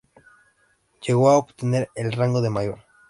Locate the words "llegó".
1.05-1.29